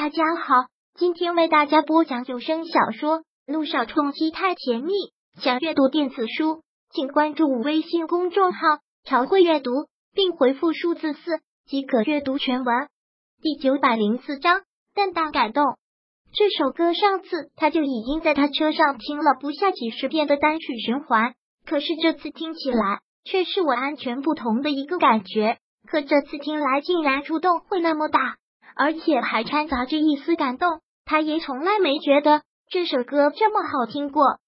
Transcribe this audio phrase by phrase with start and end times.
[0.00, 4.92] 大家好，今天为大家播讲有声小说《路上冲击太甜蜜》。
[5.42, 8.60] 想阅读电子书，请关注微信公众号
[9.02, 9.72] “朝会阅读”，
[10.14, 12.86] 并回复数字四即可阅读全文。
[13.42, 14.60] 第九百零四章，
[14.94, 15.64] 淡淡感动。
[16.32, 21.34] 这首歌上次他就已经在他车上听了不下几十遍的单曲循环，
[21.66, 25.58] 可是这次听起来却是我完全不同的一个感觉。
[25.88, 28.36] 可这次听来竟然触动会那么大。
[28.78, 34.38] 而且还掺杂着一丝感动，他也从来没觉得这首歌这么好听过。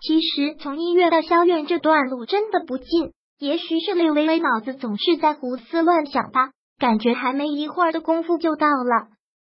[0.00, 9.08] 其实从音乐到萧院这段路真的不近，也许是柳微微脑子总是在胡思乱想吧，感觉还没一会儿的功夫就到了。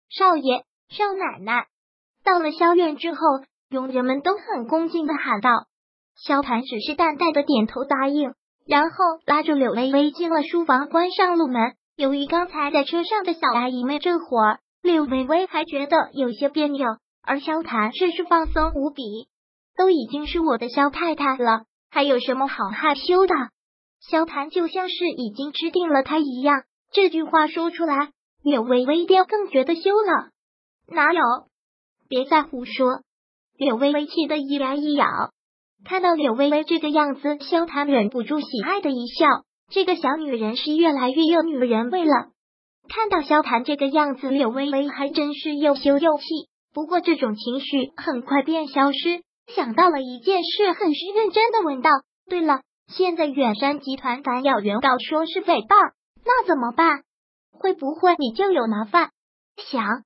[0.09, 1.67] 少爷、少奶奶，
[2.23, 3.19] 到了萧院之后，
[3.69, 5.52] 佣人们都很恭敬的喊道。
[6.16, 8.33] 萧谭只是淡淡的点头答应，
[8.66, 11.75] 然后拉着柳微微进了书房，关上路门。
[11.98, 16.86] 由于刚才在车上的小阿姨们这会儿，柳微微还觉得有些别扭，
[17.23, 19.03] 而萧谈却是放松无比。
[19.78, 23.34] 都已经是我的萧太太了，还有什么好害羞的？
[24.02, 28.12] 萧谈就像是已经吃定了他一样，这句话说出来，
[28.44, 30.31] 柳微微便更觉得羞了。
[30.88, 31.22] 哪有？
[32.09, 33.03] 别再胡说！
[33.58, 35.08] 柳微微气得一牙一咬。
[35.86, 39.25] 看到柳微微这个样子，萧谈忍不住喜爱的一笑。
[39.69, 42.27] 这个小女人是越来越有女人味了。
[42.88, 46.23] 看到萧谈这个样子，柳微微还真是又羞又气。
[46.73, 49.23] 不过这种情绪很快便消失。
[49.47, 51.89] 想到了一件事，很是认真的问道
[52.30, 57.03] ：“对了，现在远山集团反咬原告说是诽谤，那怎么办？
[57.52, 59.09] 会不会你就有麻烦？”
[59.72, 60.03] 想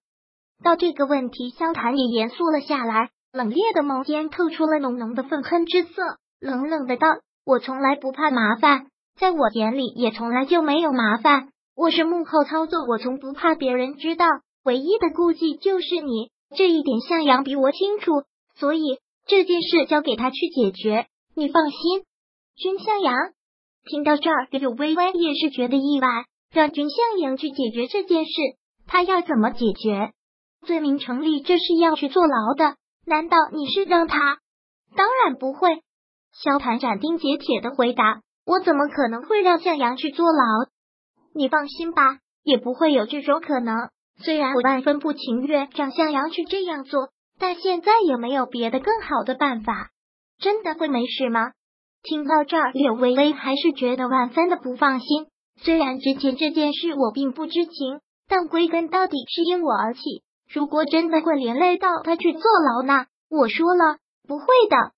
[0.64, 6.02] 到这个问题，萧谈也严肃了下来，冷冽的眸间透出了浓浓的愤恨之色，
[6.40, 7.08] 冷冷的道
[7.46, 8.88] ：“我从来不怕麻烦。”
[9.20, 11.50] 在我眼里，也从来就没有麻烦。
[11.76, 14.26] 我是幕后操作，我从不怕别人知道。
[14.64, 18.24] 唯一的顾忌就是你，这一点向阳比我清楚，
[18.56, 21.08] 所以这件事交给他去解决。
[21.36, 21.80] 你放心，
[22.56, 23.14] 君向阳。
[23.84, 26.08] 听到这儿，柳微微也是觉得意外，
[26.54, 28.32] 让君向阳去解决这件事，
[28.88, 30.12] 他要怎么解决？
[30.66, 32.78] 罪名成立，这是要去坐牢的。
[33.06, 34.38] 难道你是让他？
[34.96, 35.82] 当然不会。
[36.32, 38.22] 萧盘斩钉截铁的回答。
[38.50, 40.44] 我怎么可能会让向阳去坐牢？
[41.36, 43.90] 你放心吧，也不会有这种可能。
[44.24, 49.92] 虽然我万分不情愿让向阳去这样做，但现在也没有别的更好的办法。
[50.40, 51.52] 真的会没事吗？
[52.02, 55.28] 听到这儿，柳微微还是觉得万分的不放心。
[55.62, 60.24] 虽然之前这件事我并不知情，但归根到底是因我而起。
[60.52, 64.92] 如果真的会连累到他去坐牢，呢我说了，不会的。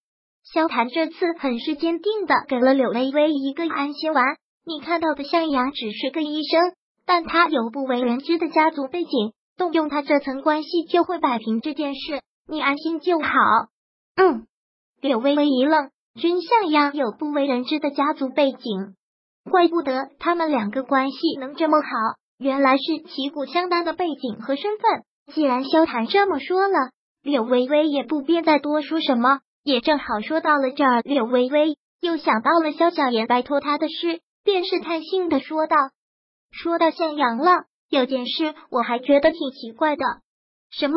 [0.43, 4.37] 萧谈这次很是坚定的给了柳微微一个安心丸。
[4.65, 6.73] 你看到的向阳只是个医生，
[7.05, 12.21] 但他有不为人知的家族背景，动用他这层关系就会摆平这件事。
[12.47, 13.29] 你安心就好。
[14.15, 14.45] 嗯，
[14.99, 18.95] 柳微微一愣，君向阳有不为人知的家族背景，
[19.49, 21.87] 怪不得他们两个关系能这么好，
[22.37, 25.03] 原来是旗鼓相当的背景和身份。
[25.33, 26.91] 既然萧谈这么说了，
[27.23, 29.39] 柳微微也不便再多说什么。
[29.63, 35.75] 也正好说到了这儿，柳微微又想到了萧小言拜托他的事，便是叹性的说道
[36.51, 40.03] ：“说到向阳了，有件事我还觉得挺奇怪的。
[40.71, 40.95] 什么？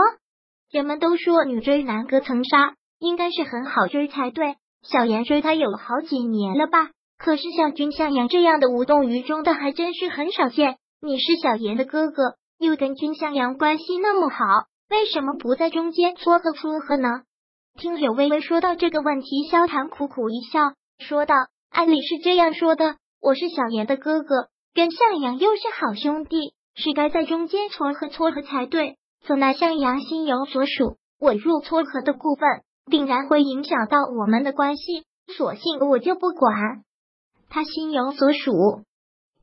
[0.71, 4.57] 人们都说女追男隔层纱，应该是很好追才对。
[4.83, 6.91] 小言追他有好几年了吧？
[7.19, 10.79] 可是像君向阳这样的无动于衷的，还真是很少见。
[11.03, 14.39] 你是小言的哥哥，又跟君向阳关系那么好，
[14.89, 17.09] 为什么不在中间撮合撮合呢？”
[17.77, 20.61] 听柳微微说到这个问题，萧谈苦苦一笑，
[20.99, 21.35] 说道
[21.71, 28.97] ：“按理是这样说的，我是小言的哥哥，跟向阳又是好兄弟，是该在中间撮合撮合才对。
[29.27, 35.05] 怎奈向阳心有所属，我若撮合的部分，定然会影响到我们的关系，
[35.37, 36.85] 索性我就不管。
[37.51, 38.53] 他心有所属。”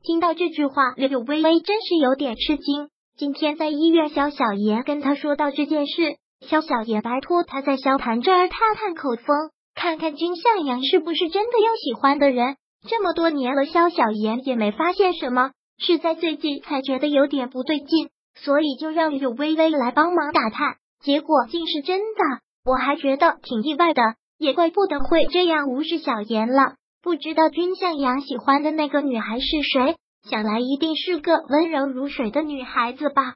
[0.02, 2.88] 听到这句话，柳微微真是有点吃惊。
[3.14, 6.16] 今天在医院，萧小言跟他说到这件事。
[6.48, 12.56] 萧小言拜托他在萧谈这儿探探口风，看看君向阳是不是真的有喜欢的人。
[12.88, 20.76] 这么多年了，萧小言也没发现什么，是在最近才觉得有点不对劲，所以就让柳微微来帮忙打探。
[21.00, 24.02] 结果竟是真的，我还觉得挺意外的，
[24.38, 26.74] 也怪不得会这样无视小言了。
[27.02, 29.96] 不知道君向阳喜欢的那个女孩是谁？
[30.28, 33.34] 想来一定是个温柔如水的女孩子吧？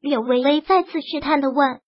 [0.00, 1.80] 柳微微再次试探的问。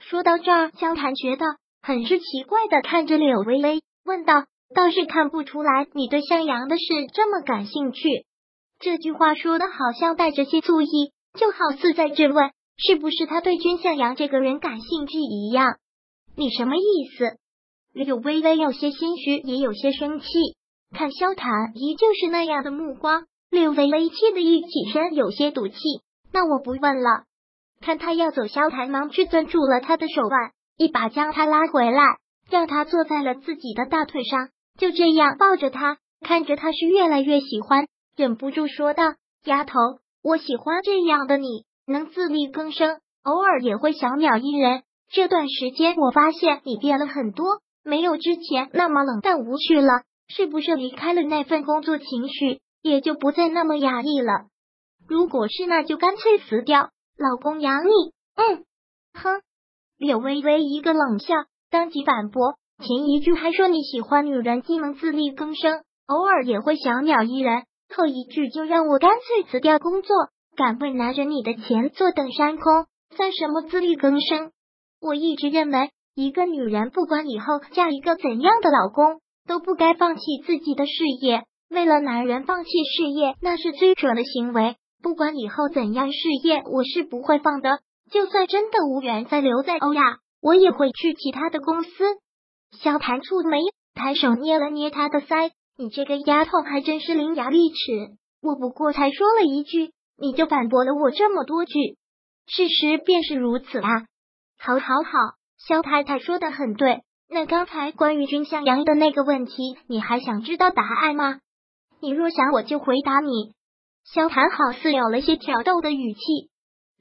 [0.00, 1.44] 说到这儿，萧谈觉得
[1.82, 8.24] 很是奇怪的看着柳微微，问道：“倒是看不出来你对向阳的事这么感兴趣。”
[8.80, 15.76] 这句话说的好像带着些醋意，就好似在质问是不是他对君向阳这个人感兴趣一样？
[16.36, 17.36] 你什么意思？
[17.92, 20.26] 柳微微有些心虚，也有些生气，
[20.96, 25.76] 看萧谈依旧是那样的目光，柳微微气得一起身，有些赌气。
[26.32, 27.24] 那我不问了。
[27.80, 32.02] 看他要走，萧谈忙去攥住了他的手腕，一把将他拉回来，
[32.50, 34.48] 让他坐在了自己的大腿上，
[34.78, 37.86] 就这样抱着他，看着他是越来越喜欢，
[38.16, 39.14] 忍不住说道
[39.44, 39.74] ：“丫头，
[40.22, 44.82] 我喜欢这样的你。”能自力更生，偶尔也会小鸟依人。
[45.10, 50.02] 这段时间我发现你变了很多，没有之前那么冷淡无趣了。
[50.28, 54.48] 是不是离开了那份工作，情绪也就不再那么压抑了？
[55.08, 57.90] 如果是，那就干脆辞掉，老公养你。
[58.36, 58.64] 嗯，
[59.12, 59.42] 哼。
[59.98, 61.34] 柳微微一个冷笑，
[61.68, 70.14] 当即反驳：前一句还说你喜欢女人既能自力更生，偶尔也会小鸟依人，后一句就让我干脆辞掉工作。
[70.56, 72.86] 敢问男人，你的钱坐等山空，
[73.16, 74.52] 算什么自力更生？
[75.00, 81.42] 我一直认为，一个女人不管以后嫁一个怎样的老公，都不该放弃自己的事业。
[81.68, 84.76] 为了男人放弃事业，那是最蠢的行为。
[85.02, 87.80] 不管以后怎样，事业我是不会放的。
[88.10, 91.90] 就算真的无缘再留在欧亚，我也会去其他的公司。
[92.80, 93.58] 萧谭蹙眉，
[93.94, 98.16] 抬手捏了捏他的腮：“你这个丫头还真是伶牙俐齿。
[98.40, 101.96] 我不过才说了一句。”你就反驳了我这么多句，
[102.48, 104.02] 事实便是如此啊！
[104.58, 105.12] 好，好，好，
[105.64, 107.02] 肖太太说的很对。
[107.30, 111.38] 那刚才关于君向阳的那个问题，你还想知道答案吗？
[112.00, 113.52] 你若想，我就回答你。
[114.14, 116.20] 萧谈好似有了些挑逗的语气，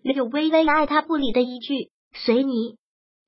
[0.01, 2.75] 柳微微爱他不理的一句：“随你。”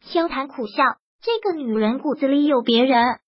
[0.03, 0.83] 萧谈苦笑，
[1.21, 3.19] 这个女人骨子里有别人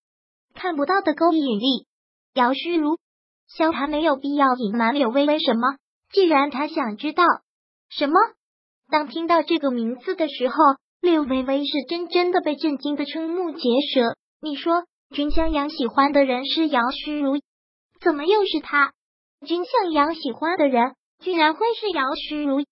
[0.53, 1.87] 看不到的勾引力。
[2.33, 2.97] 姚虚如，
[3.47, 5.77] 萧谈没有必要隐瞒柳微微什么。
[6.11, 7.23] 既然他想知道
[7.89, 8.19] 什么，
[8.89, 10.55] 当听到这个名字的时候，
[10.99, 14.17] 柳微微是真真的被震惊的瞠目结舌。
[14.41, 17.39] 你说君向阳喜欢的人是姚虚如，
[18.01, 18.91] 怎么又是他？
[19.45, 22.63] 君向阳喜欢的人居然会是姚诗如？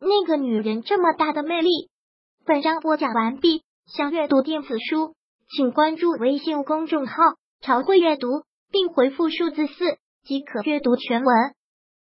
[0.00, 1.88] 那个女人这么大的魅力？
[2.44, 3.62] 本章播讲完毕。
[3.86, 5.14] 想阅读电子书，
[5.56, 7.14] 请关注微信公众号
[7.60, 8.28] “朝会阅读”，
[8.70, 11.34] 并回复数字四即可阅读全文。